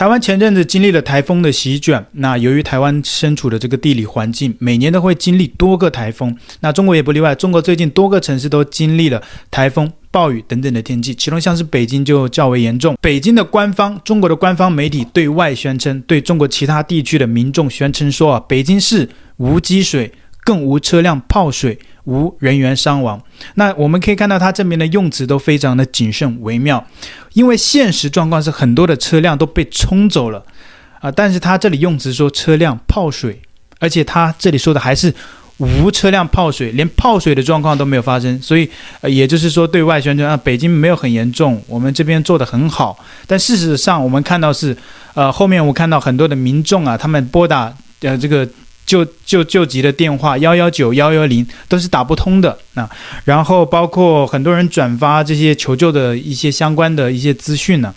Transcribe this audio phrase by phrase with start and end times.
[0.00, 7.34] 台湾前阵子经历了台风的席卷，那由于台湾身处的这个地理环境，每年都会经历多个台风，那中国也不例外。
[7.34, 12.96] 中国最近多个城市都经历了台风、暴雨等等的天气，其中像是北京就较为严重。
[13.02, 19.06] 北京的官方，中国的官方媒体对外宣称，对中国其他地区的民众宣称说啊，北京市
[19.36, 20.10] 无积水，
[20.44, 21.78] 更无车辆泡水。
[22.04, 23.22] 无人员伤亡。
[23.54, 26.84] 那我们可以看到，它这边的用词都非常的谨慎微妙，
[27.34, 30.42] 因为现实状况是很多的车辆都被冲走了
[31.00, 31.10] 啊。
[31.10, 33.40] 但是他这里用词说车辆泡水，
[33.78, 35.14] 而且他这里说的还是
[35.58, 38.40] 无车辆泡水，连泡水的状况都没有发生。
[38.40, 38.68] 所以，
[39.02, 42.98] 呃，也就是说，对外宣传啊，北京没有很严重，我们这边做得很好。
[43.26, 44.76] 但事实上，我们看到是，
[45.14, 48.48] 呃，后面我看到很多的民众啊，他们拨打呃这个。
[48.90, 52.90] 救救救急的电话幺幺九幺幺零都是打不通的啊，
[53.22, 57.94] 然后包括很多人转发这些求救的一些相关的一些资讯呢，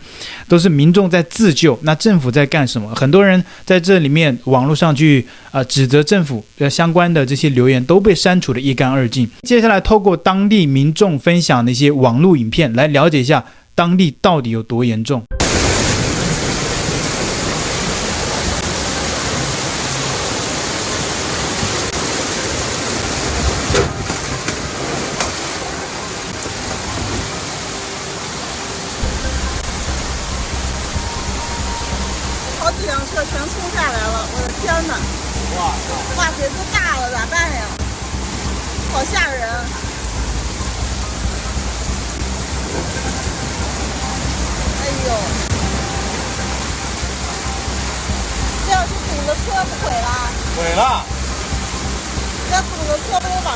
[0.48, 1.80] 都是民众在自救。
[1.82, 2.94] 那政府在干什么？
[2.94, 9.28] 很多人在这里面网络上去啊、指责政府的相关的这些留言都被删除的一干二净。
[9.42, 15.24] 接下来透过当地民众分享的一些网络影片来了解一下当地到底有多严重。
[35.56, 35.60] 哇
[36.38, 37.62] 塞，都大了咋办呀？
[38.92, 39.42] 好吓人！
[44.80, 45.10] 哎呦，
[48.66, 50.08] 这要是堵了车不毁了？
[50.58, 50.82] 毁了！
[52.52, 53.48] 这堵了车不就完了吗？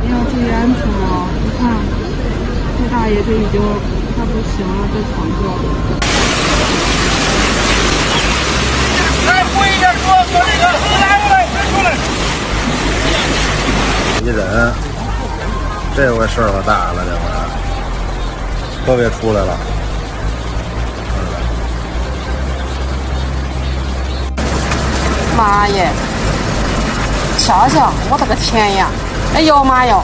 [0.00, 1.99] 你要注意安全哦，你看。
[2.90, 3.60] 大爷这已经
[4.16, 5.40] 快不行了，这床上。
[9.26, 10.62] 来，回一点说说这个，
[10.98, 11.88] 来来，快出来。
[14.22, 14.40] 一人，
[15.96, 17.20] 这回事可大了，这回。
[18.86, 19.56] 都别出来了，
[25.36, 25.88] 妈耶！
[27.38, 28.88] 瞧瞧，我的个天呀！
[29.34, 30.02] 哎呦妈哟！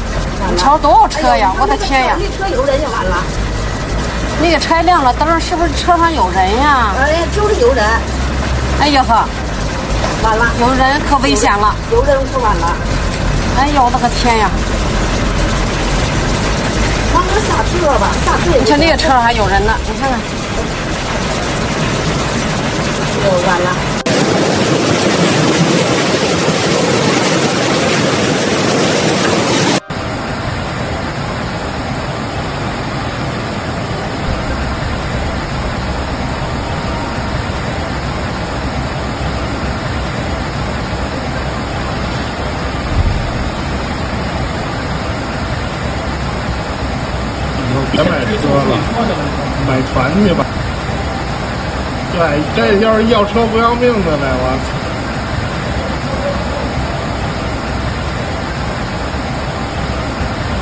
[0.48, 1.52] 你瞧多少车呀！
[1.58, 2.16] 我的天呀！
[2.18, 3.16] 那车有人就完了。
[4.40, 6.94] 那个车亮了灯，是不是车上有人呀？
[7.00, 7.84] 哎，就是有人。
[8.80, 9.24] 哎呀呵！
[10.22, 11.74] 完了，有人可危险了。
[11.90, 12.76] 有人可完了。
[13.58, 14.50] 哎呦我的个天呀！
[17.46, 18.58] 下车吧，下车。
[18.58, 20.18] 你瞧那个车上还有人呢，你看看。
[23.24, 23.70] 又完了。
[47.92, 48.76] 别买车了，
[49.66, 50.44] 买船去吧。
[52.12, 52.20] 对，
[52.56, 54.66] 这要是要车不要命的呢，我操！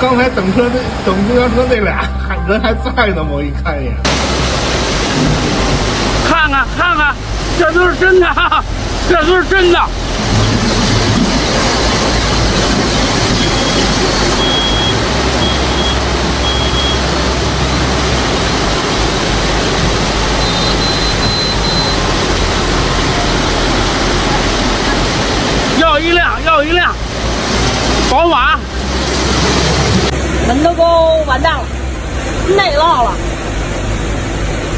[0.00, 3.94] 刚才等车那等公交车那俩还人还在呢，我一看一眼。
[6.28, 7.14] 看看看看，
[7.59, 8.26] 这都是真的，
[9.09, 9.78] 这都是真的。
[26.44, 26.94] 要一辆，
[28.10, 28.59] 宝马。
[30.47, 31.65] 门都够完蛋了，
[32.55, 33.12] 内涝了。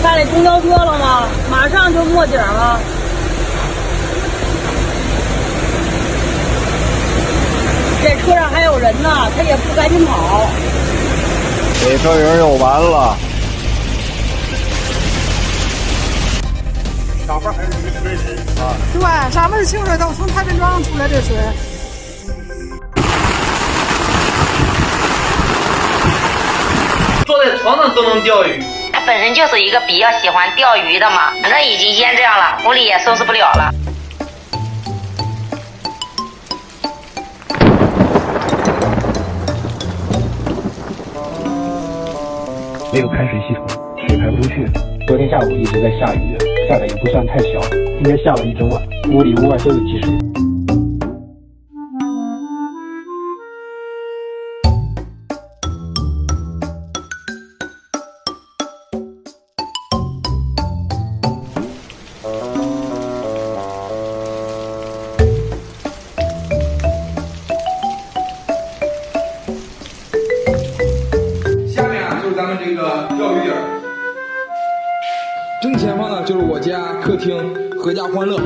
[0.03, 1.29] 看见公交车了吗？
[1.51, 2.79] 马上就没顶了。
[8.03, 10.47] 这车上还有人呢，他也不赶紧跑。
[11.83, 13.17] 这车人又完了。
[17.27, 18.71] 上边还是一堆人啊！
[18.95, 21.37] 对，上面是清水，都从太平庄出来这水。
[27.27, 28.63] 坐在床上都能钓鱼。
[28.93, 33.75] 他本身就是一个比较喜欢钓鱼的嘛，反正已经淹这样了，屋里也收拾不了了。
[42.93, 43.67] 没有排水系统，
[44.07, 44.65] 水排不出去。
[45.09, 46.56] 昨天下午一直在下雨。
[46.69, 50.26] 下的也不算太小，今天下了一整晚，屋里屋外都有积水。
[76.27, 78.37] 就是我家客厅，阖家欢乐。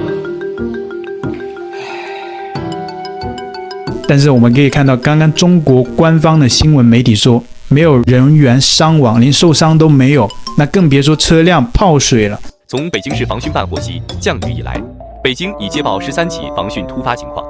[4.06, 10.28] 但是我们可以看到，刚刚中国官方的新闻媒体说没有人员伤亡，连受伤都没有，
[10.58, 12.38] 那更别说车辆泡水了。
[12.66, 14.78] 从北京市防汛办获悉，降雨以来，
[15.24, 17.42] 北京已接报十三起防汛突发情况，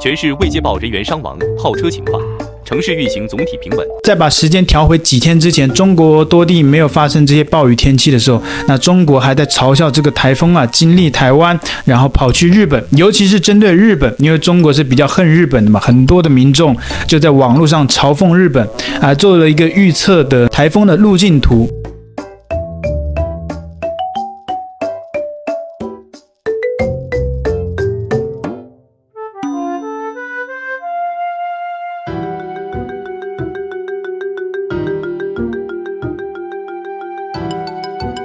[0.00, 2.22] 全市未接报人员伤亡、泡车情况。
[2.64, 3.86] 城市运行总体平稳。
[4.02, 16.76] 在把时间调回几天之前，中国多地没有发生这些暴雨天气的时候，那中国还在嘲笑这个台风啊经历台湾，然后跑去日本，尤其是针对日本，因为中国是比较恨日本的嘛，很多的民众
[17.06, 18.66] 就在网络上嘲讽日本，
[19.00, 21.68] 啊，做了一个预测的台风的路径图。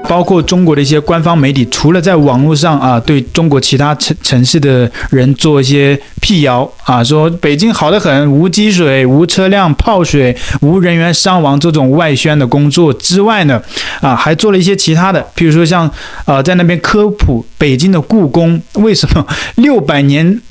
[0.10, 13.62] 包括中国的一些官方媒体，除了在网络上啊对中国其他城城市的人做一些辟谣啊，说北京好得很，无积水、无车辆泡水、无人员伤亡这种外宣的工作之外呢，
[14.02, 15.88] 啊还做了一些其他的，比如说像
[16.26, 19.24] 呃在那边科普北京的故宫为什么
[19.58, 20.42] 六百年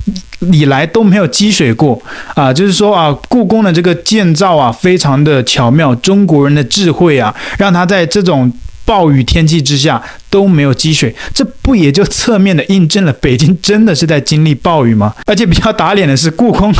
[0.53, 2.01] 以来都没有积水过
[2.33, 8.49] 啊，就是说啊故宫的这个建造啊非常的巧妙，中国人的智慧啊让他在这种。
[8.89, 10.01] 暴雨天气之下
[10.31, 15.13] 都没有积水，这不也就侧面的印证了北京真的是在经历暴雨吗？
[15.27, 16.73] 而且比较打脸的是，故宫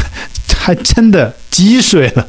[0.58, 2.28] 还真的积水了。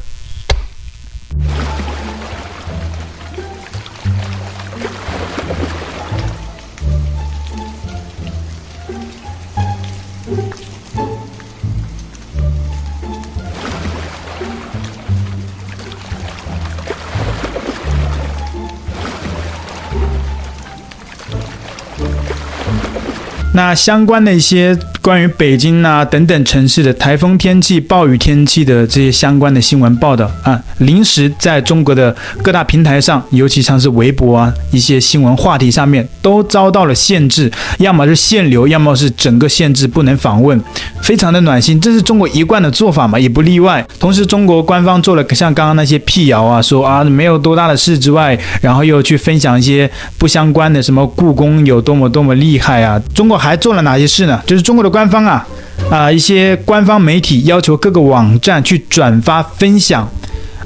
[23.53, 40.61] 那相关的一些关于北京啊等等城市的台风天气、暴雨天气的这些相关的新闻报道啊，临时在中国的各大平台上，尤其像是微博啊一些新闻话题上面，都遭到了限制，要么是限流，要么是整个限制不能访问，
[41.01, 43.85] 非常的暖心，这是中国一贯的做法嘛，也不例外。
[43.99, 49.89] 同时，中国官方做了像刚刚那些辟谣啊，说啊没有多大的事之外，然后又去分享一些
[50.19, 53.41] 不相关的，什么故宫有多么多么厉害啊，中国。
[53.41, 54.39] 还做了哪些事呢？
[54.45, 55.47] 就是中国的官方啊，
[55.89, 60.07] 啊、一些官方媒体要求各个网站去转发分享，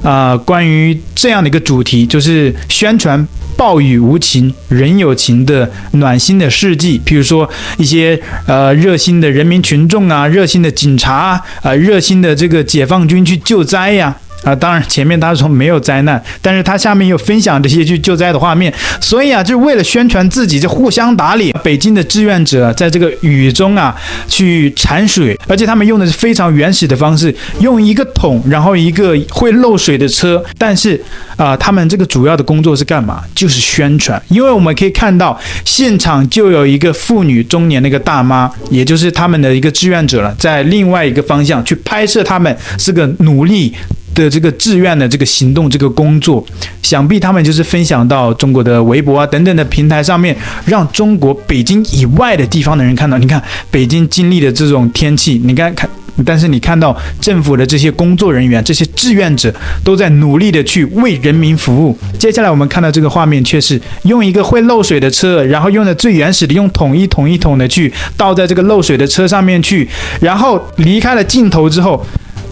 [0.04, 3.25] 啊、关于这样的一个主题，就是宣传
[3.56, 14.18] 暴雨无情人有情的暖心的事迹，譬如说一些呃热心的人民群众啊，热心的警察啊，呃，热心的这个解放军去救灾呀。
[14.45, 21.53] 啊当然前面他说没有灾难，但是他下面又分享这些去救灾的画面，所以啊，就为了宣传自己，就互相打脸。
[21.63, 23.94] 北京的志愿者在这个雨中啊
[24.27, 30.44] 去铲水，而且他们用的是非常原始的方式，用一个桶，然后一个会漏水的车。
[30.57, 31.01] 但是
[31.36, 33.24] 啊，他们这个主要的工作是干嘛？
[33.34, 34.22] 就是宣传。
[34.29, 43.74] 因为我们可以看到现场就有一个妇女中年那个大妈，也就是他们的一个志愿者了，在另外一个方向去拍摄他们是个努力
[44.15, 46.43] 的这个志愿的这个行动，这个工作，
[46.81, 53.17] 想必他们就是分享到中国的微博啊等等的平台上面，让中国北京以外的地方的人看到。
[53.17, 55.89] 你看北京经历的这种天气，你看看，
[56.25, 59.53] 但是你看到政府的这些工作人员、这些志愿者
[59.84, 61.98] 都在努力的去为人民服务。
[62.17, 69.88] 接下来我们看到这个画面，却是用一个会漏水的车，然后用的最原始的用桶一桶一桶的去倒在这个漏水的车上面去，
[70.22, 72.05] 然后离开了镜头之后。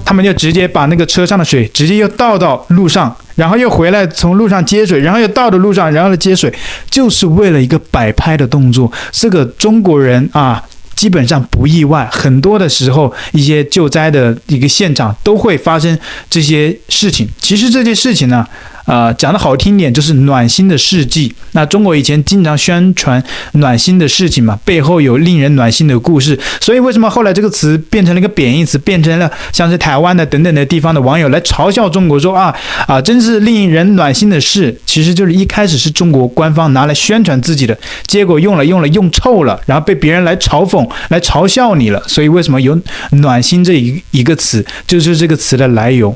[0.06, 6.54] 他们就直接把那个车上的水直接又倒到路上，然后又回来从路上接水，然后又倒到路上，然后接水，
[6.90, 8.92] 就是为了一个摆拍的动作。
[9.12, 10.64] 这个中国人啊，
[10.96, 15.98] 基本上不意外，很多的时候一些救灾的一个现场都会发生
[16.30, 17.28] 这些事情。
[17.40, 18.46] 其实这些事情呢。
[18.86, 21.34] 呃，讲的好听点就是暖心的事迹。
[21.54, 23.24] 那中国以前经常宣传
[23.54, 26.38] 暖心的事情嘛，背后有令人暖心的故事。
[26.60, 32.54] 所以为什么后来这个词变成了一个贬义词，变成了像是台湾的等等的地方的网友来嘲笑中国说啊
[32.88, 34.76] 啊，真是令人暖心的事。
[34.86, 42.04] 其实就是一开始是中国官方拿来宣传自己的，结果用了用了用臭了，然后被别人来嘲讽来嘲笑你了。
[42.08, 42.78] 所以为什么有
[43.12, 46.14] 暖心这一一个词，就是这个词的来由。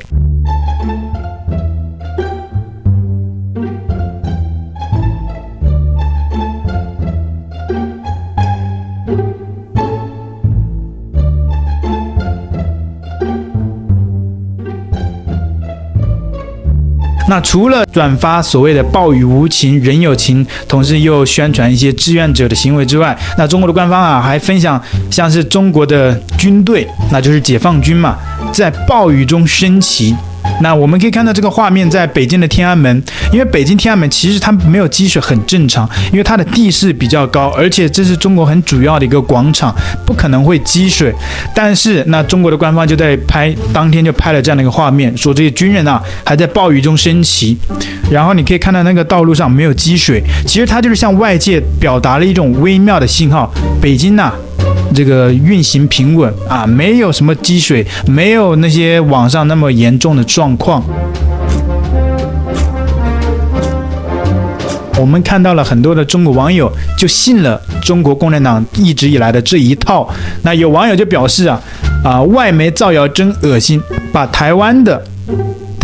[17.28, 28.16] 那除了转发所谓的“暴雨无情人有情”，同时又宣传一些志愿者的行为之外，那中国的官方啊还分享像是中国的军队，那就是解放军嘛，
[28.52, 30.16] 在暴雨中升旗。
[30.60, 39.74] 那我们可以看到这个画面，在北京的天安门，因为北京天安门其实它没有积水很正常，因为它的地势比较高，而且这是中国很主要的一个广场，
[40.04, 41.14] 不可能会积水。
[41.54, 47.56] 但是那中国的官方就在拍，当天就拍了这样的一个画面，说这些军人啊还在暴雨中升旗，
[48.10, 54.32] 然后你可以看到那个道路上没有积水，其实它就是向外界表达了一种微妙的信号，北京呐、
[54.94, 60.82] 这个运行平稳啊，没有什么积水，没有那些网上那么严重的状况。
[65.00, 70.08] 我们看到了很多的中国网友就信了中国共产党一直以来的这一套。
[70.42, 71.62] 那有网友就表示啊，
[72.02, 73.80] 啊，外媒造谣真恶心，
[74.12, 75.00] 把台湾的。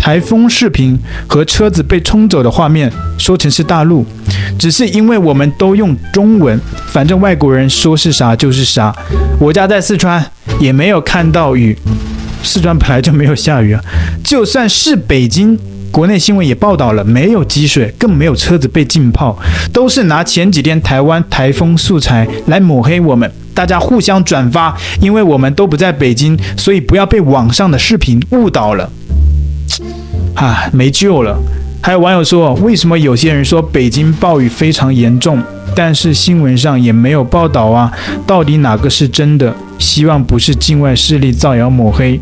[0.05, 0.95] 台风视频
[1.25, 4.05] 和车子被冲走的画面说成是大陆，
[4.59, 8.95] 只是因为我们都用中文，反正外国人说是啥就是啥。
[9.39, 10.23] 我家在四川，
[10.59, 11.75] 也没有看到雨，
[12.43, 13.81] 四川本来就没有下雨啊。
[14.23, 15.57] 就算是北京，
[15.89, 19.35] 国内新闻也报道了没有积水，更没有车子被浸泡，
[19.73, 23.31] 都是拿前几天台湾台风素材来抹黑我们。
[23.55, 28.87] 大家互相转发，因为我们都不在北京，所以不要被网上的视频误导了。
[30.35, 31.37] 啊，没救了！
[31.81, 35.41] 还有网友说，为什么有些人说北京暴雨非常严重，
[35.75, 37.91] 但是新闻上也没有报道啊？
[38.27, 39.55] 到底哪个是真的？
[39.79, 42.19] 希望不是境外势力造谣抹黑。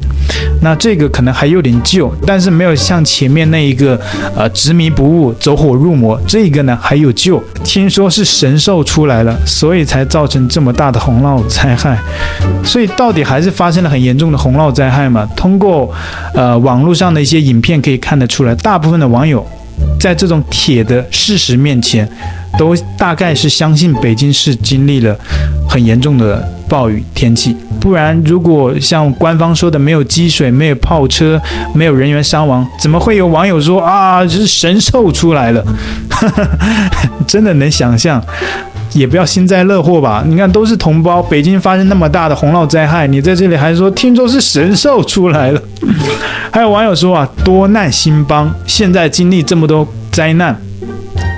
[0.61, 3.99] 那这个可能还有点救，但是没有像前面那一个，
[4.35, 7.43] 呃，执迷不悟、走火入魔，这个呢还有救。
[7.63, 11.97] 听说是神兽出来了，所以才造成这么大的洪涝灾害。
[12.63, 15.27] 所以到底还是发生了很严重的洪涝灾害嘛？
[15.35, 15.91] 通过
[16.33, 19.45] 呃网络上的一些影片可以看得出来，大部分的网友
[20.03, 22.05] 在这种铁的事实面前，
[22.57, 25.17] 都大概是相信北京市经历了
[25.65, 31.41] 很严重的暴雨天气，不然如果像官方说的没有积水、没有炮车、
[31.73, 35.63] 没有人员伤亡，怎么会有网友说啊，这是神兽出来了？
[37.25, 38.21] 真的能想象？
[38.93, 40.23] 也不要幸灾乐祸吧。
[40.27, 45.61] 你看，都是同胞，北京发生那么大的洪涝灾害，你在这里还说听说是神兽出来了？
[46.51, 50.55] 还有网友说啊，多难兴邦，现在经历这么多灾难。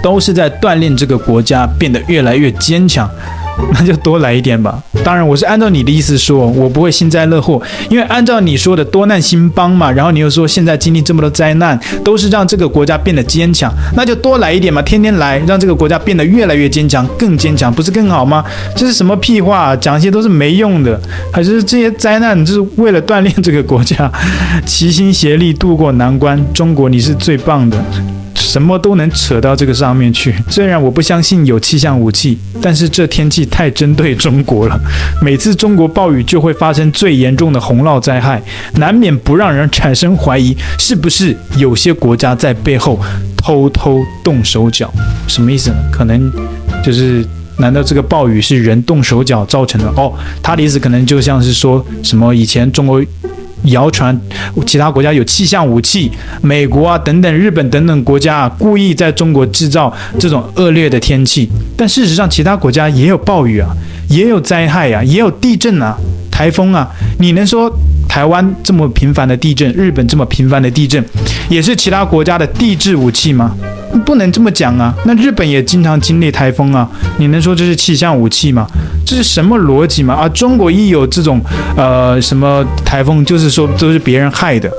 [0.03, 3.09] 都是在锻炼这个国家变得越来越坚强，
[3.74, 4.81] 那就多来一点吧。
[5.03, 9.91] 当然，我是按照你的意思说，我不会幸灾乐祸，因为按照你说的多难兴邦嘛。
[9.91, 18.43] 然后你又说现在经历这么多灾难，都是让这个国家变得坚强，那就多来一点嘛，天天来，让这个国家变得越来越坚强，更坚强，不是更好吗？
[18.75, 19.75] 这是什么屁话？
[19.75, 21.00] 讲一些都是没用的，
[21.31, 24.12] 还是这些灾难就是为了锻炼这个国家，
[24.65, 26.43] 齐心协力度过难关。
[26.53, 27.83] 中国，你是最棒的。
[28.55, 30.33] 什么都能扯到这个上面去。
[30.50, 34.79] 虽然我不相信有气象武器，但是这天气太针对中国了。
[35.21, 38.41] 每次中国暴雨就会发生最严重的洪涝灾害，
[38.75, 42.97] 难免不让人产生怀疑，是不是有些国家在背后
[43.35, 44.89] 偷偷动手脚？
[45.27, 45.75] 什么意思呢？
[45.91, 46.31] 可能
[46.81, 47.25] 就是，
[47.57, 49.89] 难道这个暴雨是人动手脚造成的？
[49.97, 53.03] 哦，他的意思可能就像是说什么以前中国。
[53.67, 54.19] 谣传
[54.65, 61.50] 其他国家有气象武器，美国啊等等，日本等等国家啊，故意在中国制造这种恶劣的天气。
[61.77, 63.69] 但事实上，其他国家也有暴雨啊，
[64.10, 65.98] 也有灾害啊，也有地震啊，
[66.31, 66.89] 台风啊。
[67.19, 67.72] 你能说
[68.07, 71.03] 台湾这么频繁的地震，日本这么频繁的地震，
[71.50, 73.55] 也是其他国家的地质武器吗？
[73.99, 74.93] 不能这么讲啊！
[75.05, 78.67] 那日本也经常经历台风啊，你能说这是气象武器吗？
[79.05, 80.13] 这是什么逻辑吗？
[80.13, 81.41] 啊，中国一有这种
[81.77, 84.71] 呃什么台风，就是说都是别人害的。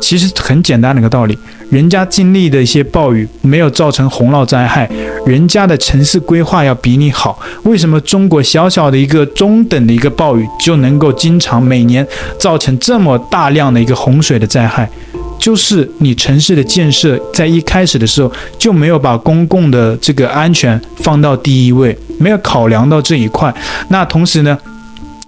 [0.00, 1.38] 其实很简单的一个道理，
[1.70, 4.86] 人家经历的一些暴雨没有造成洪涝灾害，
[5.24, 7.38] 人家的城市规划要比你好。
[7.62, 12.06] 为什么中国小小的一个中等的一个暴雨就能够经常每年
[12.38, 14.86] 造成这么大量的一个洪水的灾害？
[15.44, 23.54] 就是你城市的建设在一开始的时候就没有把公共的这个安全放到第一位，没有考量到这一块。
[23.90, 24.58] 那同时呢，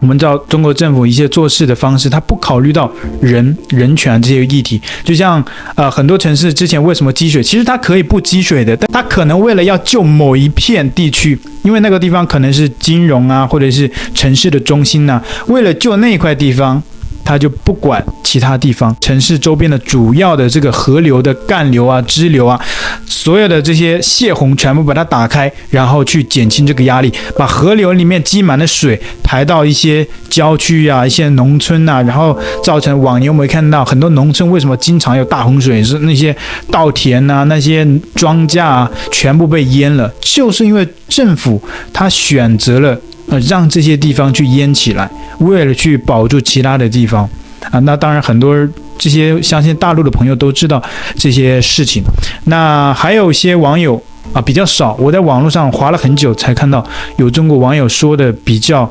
[0.01, 4.81] 我们知道中国政府一些做事的方式，它不考虑到人人权这些议题。
[5.05, 5.45] 就像
[5.75, 16.83] 呃很多城市之前为什么积水，其实它可以不积水的，但它可能为了要救某一片地区，因为那个地方可能是金融啊或者是城市的中心呐、为了救那一块地方。
[17.27, 22.59] 他就不管其他地方城市周边的主要的这个河流的干流啊、支流啊，
[23.05, 36.35] 所有的这些泄洪全部把它打开，然后去减轻这个压力，把河流里面积满的水排到一些郊区啊、一些农村啊，然后造成往年我们看到很多农村为什么经常有大洪水，是那些
[36.71, 41.61] 稻田啊、那些庄稼啊全部被淹了，就是因为政府
[41.93, 42.97] 他选择了
[43.29, 47.29] 呃让这些地方去淹起来，为了去保住其他的地方
[47.71, 47.79] 啊。
[47.81, 48.57] 那当然很多。
[48.99, 50.83] 这些相信大陆的朋友都知道
[51.17, 52.03] 这些事情，
[52.45, 54.03] 那还有一些网友
[54.33, 56.83] 啊比较少，我在网络上划了很久才看到
[57.19, 58.91] 有中国网友说的比较，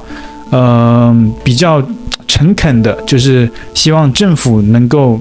[0.52, 1.84] 嗯、呃，比较
[2.28, 5.20] 诚恳的，就是希望政府能够。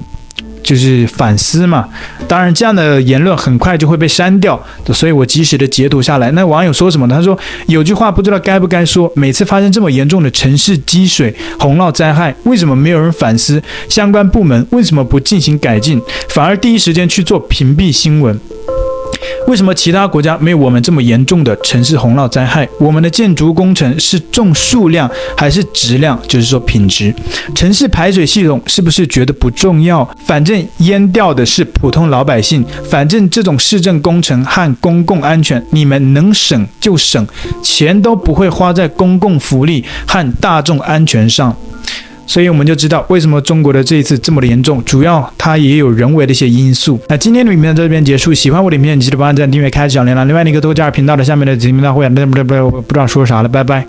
[0.65, 1.87] 就是反思嘛，
[2.27, 4.59] 当然这样的言论很快就会被删掉，
[4.91, 6.31] 所以我及时的截图下来。
[6.31, 7.15] 那网友说什么呢？
[7.15, 13.61] 他说有句话不知道该不该说，每次发生这么严重的城市积水、洪涝灾害，为什么没有人反思？
[13.87, 18.39] 相关部门为什么不进行改进，反而第一时间去做屏蔽新闻？
[19.47, 22.67] 为什么其他国家没有我们这么严重的城市洪涝灾害？
[22.79, 26.19] 我们的建筑工程是重数量还是质量？
[26.27, 27.13] 就是说品质。
[27.53, 30.07] 城市排水系统是不是觉得不重要？
[30.25, 32.65] 反正淹掉的是普通老百姓。
[32.89, 37.25] 反正这种市政工程和公共安全，你们能省就省，
[37.61, 41.55] 钱都不会花在公共福利和大众安全上。
[42.27, 46.99] 所以我们就知道为什么中国的这一次这么的严重，主要它也有人为的一些因素。
[47.07, 50.25] 那今天的影片到这边结束，喜欢我的影片记得帮按赞、订阅、开小铃铛。
[50.25, 53.85] 另外那个多加频道的下面的频道会员，不不不不知道说啥了，拜拜。